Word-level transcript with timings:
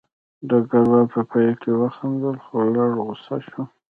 ډګروال 0.49 1.05
په 1.13 1.21
پیل 1.31 1.51
کې 1.61 1.71
وخندل 1.81 2.35
خو 2.45 2.55
لږ 2.73 2.91
غوسه 3.05 3.35
شو 3.47 3.61